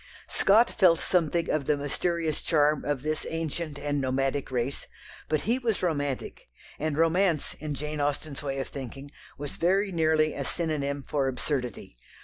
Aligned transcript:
Scott 0.29 0.67
felt 0.71 0.99
something 0.99 1.47
of 1.51 1.65
the 1.65 1.77
mysterious 1.77 2.41
charm 2.41 2.83
of 2.83 3.03
this 3.03 3.23
ancient 3.29 3.77
and 3.77 4.01
nomadic 4.01 4.49
race, 4.49 4.87
but 5.29 5.41
he 5.41 5.59
was 5.59 5.83
romantic, 5.83 6.47
and 6.79 6.97
romance, 6.97 7.53
in 7.59 7.75
Jane 7.75 8.01
Austen's 8.01 8.41
way 8.41 8.57
of 8.57 8.69
thinking, 8.69 9.11
was 9.37 9.57
very 9.57 9.91
nearly 9.91 10.33
a 10.33 10.43
synonym 10.43 11.03
for 11.07 11.27
absurdity. 11.27 11.97